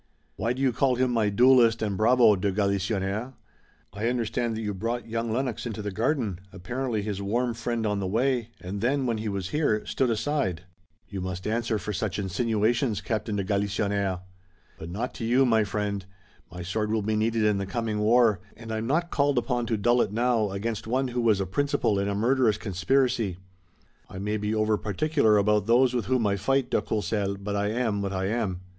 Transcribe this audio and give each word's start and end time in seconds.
"Why 0.35 0.53
do 0.53 0.63
you 0.63 0.71
call 0.73 0.95
him 0.95 1.11
my 1.11 1.29
duelist 1.29 1.83
and 1.83 1.95
bravo, 1.95 2.35
de 2.35 2.51
Galisonnière?" 2.51 3.33
"I 3.93 4.07
understand 4.09 4.57
that 4.57 4.61
you 4.63 4.73
brought 4.73 5.07
young 5.07 5.31
Lennox 5.31 5.67
into 5.67 5.83
the 5.83 5.91
garden, 5.91 6.39
apparently 6.51 7.03
his 7.03 7.21
warm 7.21 7.53
friend 7.53 7.85
on 7.85 7.99
the 7.99 8.07
way, 8.07 8.49
and 8.59 8.81
then 8.81 9.05
when 9.05 9.19
he 9.19 9.29
was 9.29 9.49
here, 9.49 9.85
stood 9.85 10.09
aside." 10.09 10.63
"You 11.07 11.21
must 11.21 11.45
answer 11.45 11.77
for 11.77 11.93
such 11.93 12.17
insinuations, 12.17 12.99
Captain 12.99 13.35
de 13.35 13.43
Galisonnière." 13.43 14.21
"But 14.79 14.89
not 14.89 15.13
to 15.13 15.23
you, 15.23 15.45
my 15.45 15.63
friend. 15.63 16.03
My 16.51 16.63
sword 16.63 16.91
will 16.91 17.03
be 17.03 17.15
needed 17.15 17.43
in 17.43 17.59
the 17.59 17.67
coming 17.67 17.99
war, 17.99 18.39
and 18.57 18.71
I'm 18.71 18.87
not 18.87 19.11
called 19.11 19.37
upon 19.37 19.67
to 19.67 19.77
dull 19.77 20.01
it 20.01 20.11
now 20.11 20.49
against 20.49 20.87
one 20.87 21.09
who 21.09 21.21
was 21.21 21.39
a 21.39 21.45
principal 21.45 21.99
in 21.99 22.07
a 22.09 22.15
murderous 22.15 22.57
conspiracy. 22.57 23.37
I 24.09 24.17
may 24.17 24.37
be 24.37 24.55
over 24.55 24.77
particular 24.79 25.37
about 25.37 25.67
those 25.67 25.93
with 25.93 26.05
whom 26.05 26.25
I 26.25 26.37
fight, 26.37 26.71
de 26.71 26.81
Courcelles, 26.81 27.37
but 27.39 27.55
I 27.55 27.67
am 27.67 28.01
what 28.01 28.13
I 28.13 28.25
am." 28.25 28.61